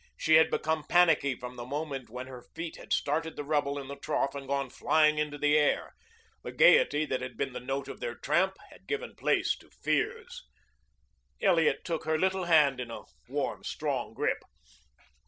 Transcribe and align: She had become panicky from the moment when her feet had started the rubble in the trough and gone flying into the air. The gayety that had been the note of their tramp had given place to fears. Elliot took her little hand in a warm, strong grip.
She 0.17 0.33
had 0.33 0.49
become 0.49 0.83
panicky 0.85 1.35
from 1.35 1.57
the 1.57 1.63
moment 1.63 2.09
when 2.09 2.25
her 2.25 2.41
feet 2.41 2.77
had 2.77 2.91
started 2.91 3.35
the 3.35 3.43
rubble 3.43 3.77
in 3.77 3.87
the 3.87 3.95
trough 3.95 4.33
and 4.33 4.47
gone 4.47 4.71
flying 4.71 5.19
into 5.19 5.37
the 5.37 5.55
air. 5.55 5.93
The 6.41 6.51
gayety 6.51 7.05
that 7.05 7.21
had 7.21 7.37
been 7.37 7.53
the 7.53 7.59
note 7.59 7.87
of 7.87 7.99
their 7.99 8.15
tramp 8.15 8.57
had 8.71 8.87
given 8.87 9.13
place 9.15 9.55
to 9.57 9.69
fears. 9.69 10.41
Elliot 11.39 11.85
took 11.85 12.05
her 12.05 12.17
little 12.17 12.45
hand 12.45 12.79
in 12.79 12.89
a 12.89 13.03
warm, 13.29 13.63
strong 13.63 14.15
grip. 14.15 14.39